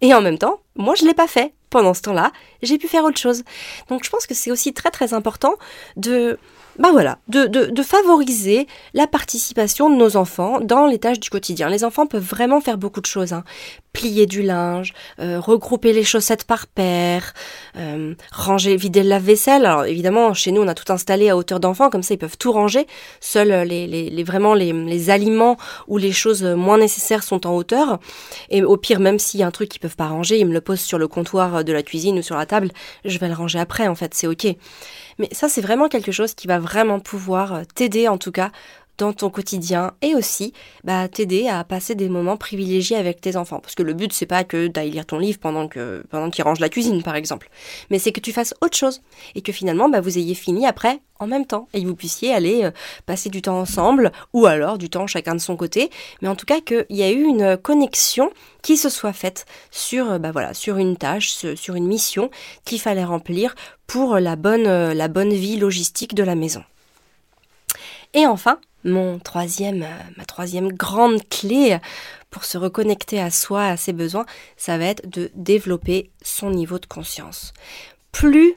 [0.00, 1.54] Et en même temps, moi, je l'ai pas fait.
[1.70, 3.44] Pendant ce temps-là, j'ai pu faire autre chose.
[3.90, 5.54] Donc, je pense que c'est aussi très très important
[5.96, 6.38] de
[6.78, 11.68] bah voilà, de, de, favoriser la participation de nos enfants dans les tâches du quotidien.
[11.68, 13.32] Les enfants peuvent vraiment faire beaucoup de choses.
[13.32, 13.42] Hein.
[13.98, 17.34] Plier du linge, euh, regrouper les chaussettes par paire,
[17.76, 19.66] euh, ranger, vider le lave-vaisselle.
[19.66, 22.38] Alors évidemment, chez nous, on a tout installé à hauteur d'enfant, comme ça ils peuvent
[22.38, 22.86] tout ranger.
[23.20, 25.56] Seuls les, les, les vraiment les, les, aliments
[25.88, 27.98] ou les choses moins nécessaires sont en hauteur.
[28.50, 30.52] Et au pire, même s'il y a un truc qu'ils peuvent pas ranger, ils me
[30.52, 32.70] le posent sur le comptoir de la cuisine ou sur la table,
[33.04, 34.46] je vais le ranger après, en fait, c'est ok.
[35.18, 38.50] Mais ça, c'est vraiment quelque chose qui va vraiment pouvoir euh, t'aider, en tout cas,
[38.98, 40.52] dans ton quotidien et aussi
[40.84, 43.60] bah, t'aider à passer des moments privilégiés avec tes enfants.
[43.60, 46.44] Parce que le but, c'est pas que d'aller lire ton livre pendant que pendant qu'ils
[46.44, 47.48] rangent la cuisine, par exemple.
[47.90, 49.00] Mais c'est que tu fasses autre chose
[49.34, 52.32] et que finalement, bah, vous ayez fini après en même temps et que vous puissiez
[52.32, 52.70] aller euh,
[53.06, 55.90] passer du temps ensemble ou alors du temps chacun de son côté.
[56.22, 58.30] Mais en tout cas, qu'il y a eu une connexion
[58.62, 62.30] qui se soit faite sur, euh, bah, voilà, sur une tâche, sur une mission
[62.64, 63.54] qu'il fallait remplir
[63.86, 66.62] pour la bonne, euh, la bonne vie logistique de la maison.
[68.14, 71.78] Et enfin, mon troisième, euh, ma troisième grande clé
[72.30, 76.78] pour se reconnecter à soi, à ses besoins, ça va être de développer son niveau
[76.78, 77.52] de conscience.
[78.12, 78.54] Plus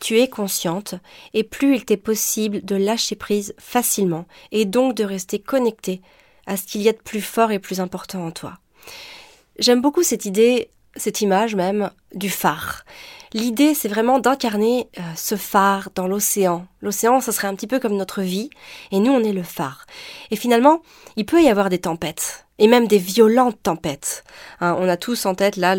[0.00, 0.94] tu es consciente
[1.34, 6.00] et plus il t'est possible de lâcher prise facilement et donc de rester connecté
[6.46, 8.54] à ce qu'il y a de plus fort et plus important en toi.
[9.58, 12.84] J'aime beaucoup cette idée, cette image même du phare.
[13.34, 16.66] L'idée, c'est vraiment d'incarner euh, ce phare dans l'océan.
[16.80, 18.48] L'océan, ça serait un petit peu comme notre vie,
[18.90, 19.84] et nous, on est le phare.
[20.30, 20.80] Et finalement,
[21.16, 24.24] il peut y avoir des tempêtes, et même des violentes tempêtes.
[24.60, 25.76] Hein, on a tous en tête là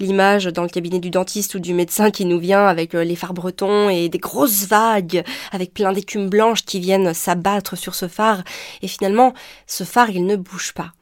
[0.00, 3.16] l'image dans le cabinet du dentiste ou du médecin qui nous vient avec euh, les
[3.16, 8.08] phares bretons et des grosses vagues avec plein d'écumes blanches qui viennent s'abattre sur ce
[8.08, 8.42] phare.
[8.82, 9.34] Et finalement,
[9.68, 10.92] ce phare, il ne bouge pas.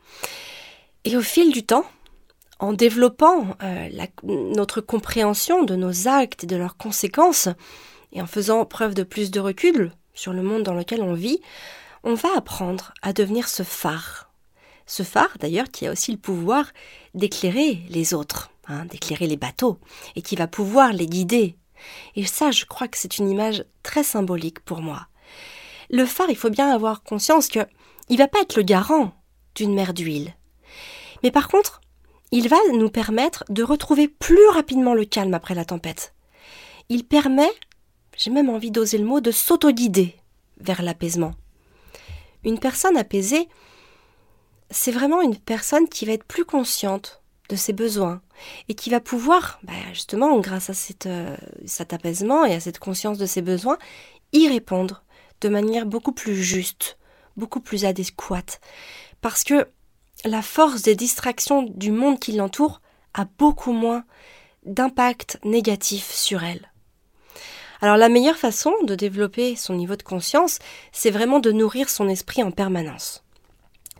[1.04, 1.86] Et au fil du temps,
[2.58, 3.88] en développant euh,
[4.22, 7.48] notre compréhension de nos actes et de leurs conséquences,
[8.12, 11.40] et en faisant preuve de plus de recul sur le monde dans lequel on vit,
[12.02, 14.30] on va apprendre à devenir ce phare.
[14.86, 16.66] Ce phare, d'ailleurs, qui a aussi le pouvoir
[17.14, 19.78] d'éclairer les autres, hein, d'éclairer les bateaux,
[20.14, 21.56] et qui va pouvoir les guider.
[22.14, 25.08] Et ça, je crois que c'est une image très symbolique pour moi.
[25.90, 27.66] Le phare, il faut bien avoir conscience que
[28.08, 29.12] il va pas être le garant
[29.56, 30.34] d'une mer d'huile.
[31.22, 31.80] Mais par contre,
[32.32, 36.14] il va nous permettre de retrouver plus rapidement le calme après la tempête.
[36.88, 37.50] Il permet,
[38.16, 40.16] j'ai même envie d'oser le mot, de s'auto-guider
[40.58, 41.34] vers l'apaisement.
[42.44, 43.48] Une personne apaisée,
[44.70, 48.20] c'est vraiment une personne qui va être plus consciente de ses besoins
[48.68, 50.74] et qui va pouvoir, bah, justement, grâce à
[51.06, 53.78] euh, cet apaisement et à cette conscience de ses besoins,
[54.32, 55.04] y répondre
[55.40, 56.98] de manière beaucoup plus juste,
[57.36, 58.60] beaucoup plus adéquate.
[59.20, 59.68] Parce que
[60.24, 62.80] la force des distractions du monde qui l'entoure
[63.14, 64.04] a beaucoup moins
[64.64, 66.72] d'impact négatif sur elle.
[67.80, 70.58] Alors la meilleure façon de développer son niveau de conscience,
[70.92, 73.25] c'est vraiment de nourrir son esprit en permanence.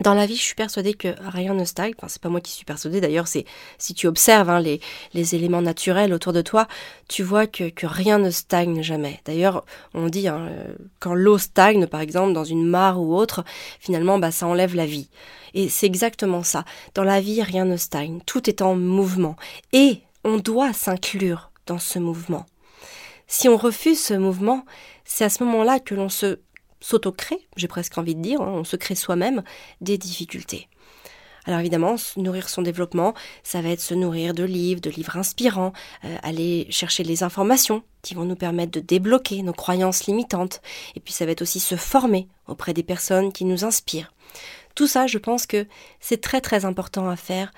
[0.01, 1.95] Dans la vie, je suis persuadée que rien ne stagne.
[1.97, 3.01] Enfin, c'est pas moi qui suis persuadée.
[3.01, 3.47] D'ailleurs, c'est
[3.79, 6.69] si tu observes hein, les, éléments naturels autour de toi,
[7.09, 9.21] tu vois que, que rien ne stagne jamais.
[9.25, 13.43] D'ailleurs, on dit hein, euh, quand l'eau stagne, par exemple, dans une mare ou autre,
[13.81, 15.09] finalement, bah, ça enlève la vie.
[15.55, 16.65] Et c'est exactement ça.
[16.95, 18.21] Dans la vie, rien ne stagne.
[18.27, 19.37] Tout est en mouvement.
[19.73, 22.45] Et on doit s'inclure dans ce mouvement.
[23.29, 24.65] Si on refuse ce mouvement,
[25.05, 26.39] c'est à ce moment-là que l'on se
[26.81, 29.43] s'auto-crée, j'ai presque envie de dire, hein, on se crée soi-même
[29.81, 30.69] des difficultés.
[31.47, 35.73] Alors évidemment, nourrir son développement, ça va être se nourrir de livres, de livres inspirants,
[36.05, 40.61] euh, aller chercher les informations qui vont nous permettre de débloquer nos croyances limitantes,
[40.97, 44.13] et puis ça va être aussi se former auprès des personnes qui nous inspirent.
[44.75, 45.67] Tout ça, je pense que
[46.01, 47.53] c'est très très important à faire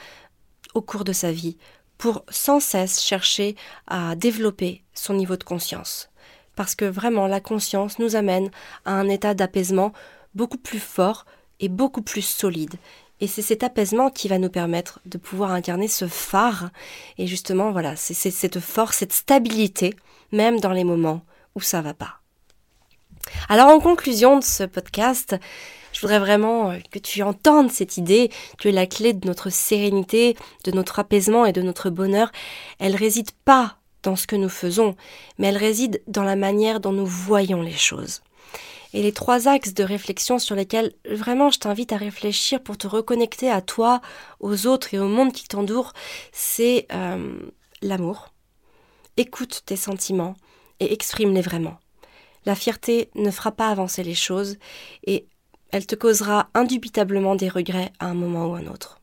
[0.74, 1.56] au cours de sa vie
[1.96, 6.10] pour sans cesse chercher à développer son niveau de conscience
[6.58, 8.50] parce que vraiment la conscience nous amène
[8.84, 9.92] à un état d'apaisement
[10.34, 11.24] beaucoup plus fort
[11.60, 12.74] et beaucoup plus solide.
[13.20, 16.70] Et c'est cet apaisement qui va nous permettre de pouvoir incarner ce phare.
[17.16, 19.94] Et justement, voilà, c'est cette force, cette stabilité,
[20.32, 21.22] même dans les moments
[21.54, 22.22] où ça va pas.
[23.48, 25.36] Alors en conclusion de ce podcast,
[25.92, 30.36] je voudrais vraiment euh, que tu entendes cette idée que la clé de notre sérénité,
[30.64, 32.32] de notre apaisement et de notre bonheur,
[32.80, 34.96] elle réside pas dans ce que nous faisons,
[35.38, 38.22] mais elle réside dans la manière dont nous voyons les choses.
[38.94, 42.86] Et les trois axes de réflexion sur lesquels vraiment je t'invite à réfléchir pour te
[42.86, 44.00] reconnecter à toi,
[44.40, 45.92] aux autres et au monde qui t'entoure,
[46.32, 47.38] c'est euh,
[47.82, 48.32] l'amour.
[49.16, 50.36] Écoute tes sentiments
[50.80, 51.78] et exprime-les vraiment.
[52.46, 54.56] La fierté ne fera pas avancer les choses
[55.04, 55.26] et
[55.70, 59.00] elle te causera indubitablement des regrets à un moment ou un autre.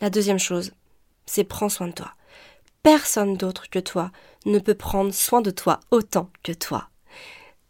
[0.00, 0.72] La deuxième chose,
[1.24, 2.12] c'est prends soin de toi.
[2.86, 4.12] Personne d'autre que toi
[4.44, 6.88] ne peut prendre soin de toi autant que toi.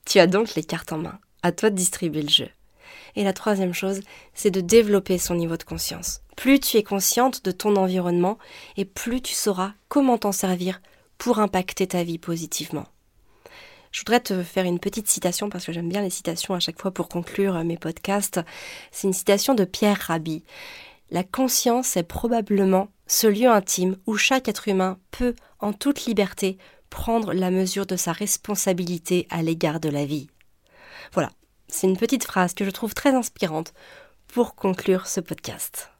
[0.04, 1.18] Tu as donc les cartes en main.
[1.42, 2.50] À toi de distribuer le jeu.
[3.14, 4.02] Et la troisième chose,
[4.34, 6.20] c'est de développer son niveau de conscience.
[6.36, 8.36] Plus tu es consciente de ton environnement
[8.76, 10.82] et plus tu sauras comment t'en servir
[11.16, 12.84] pour impacter ta vie positivement.
[13.92, 16.78] Je voudrais te faire une petite citation parce que j'aime bien les citations à chaque
[16.78, 18.42] fois pour conclure mes podcasts.
[18.92, 20.44] C'est une citation de Pierre Rabhi.
[21.10, 26.58] La conscience est probablement ce lieu intime où chaque être humain peut, en toute liberté,
[26.90, 30.28] prendre la mesure de sa responsabilité à l'égard de la vie.
[31.12, 31.30] Voilà,
[31.68, 33.72] c'est une petite phrase que je trouve très inspirante
[34.28, 35.90] pour conclure ce podcast.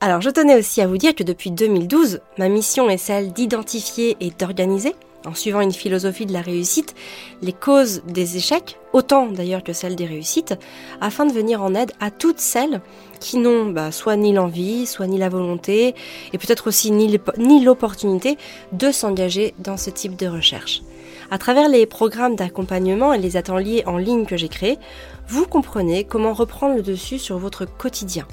[0.00, 4.16] Alors je tenais aussi à vous dire que depuis 2012, ma mission est celle d'identifier
[4.20, 4.94] et d'organiser
[5.26, 6.94] en suivant une philosophie de la réussite,
[7.42, 10.54] les causes des échecs, autant d'ailleurs que celles des réussites,
[11.00, 12.80] afin de venir en aide à toutes celles
[13.20, 15.94] qui n'ont bah, soit ni l'envie, soit ni la volonté,
[16.32, 18.38] et peut-être aussi ni l'opportunité
[18.72, 20.82] de s'engager dans ce type de recherche.
[21.30, 24.78] À travers les programmes d'accompagnement et les ateliers en ligne que j'ai créés,
[25.28, 28.26] vous comprenez comment reprendre le dessus sur votre quotidien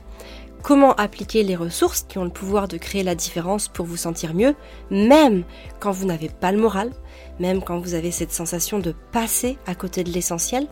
[0.65, 4.33] comment appliquer les ressources qui ont le pouvoir de créer la différence pour vous sentir
[4.33, 4.55] mieux,
[4.89, 5.43] même
[5.79, 6.89] quand vous n'avez pas le moral,
[7.39, 10.67] même quand vous avez cette sensation de passer à côté de l'essentiel,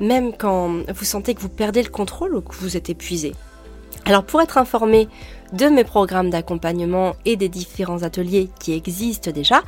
[0.00, 3.32] même quand vous sentez que vous perdez le contrôle ou que vous êtes épuisé.
[4.04, 5.08] Alors pour être informé
[5.54, 9.62] de mes programmes d'accompagnement et des différents ateliers qui existent déjà,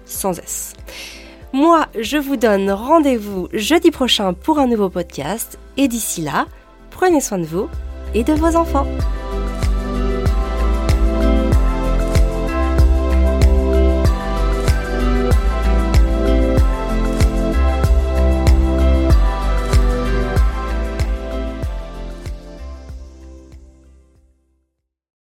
[0.05, 0.73] sans S.
[1.53, 6.47] Moi, je vous donne rendez-vous jeudi prochain pour un nouveau podcast et d'ici là,
[6.93, 7.69] prenez soin de vous
[8.13, 8.87] et de vos enfants.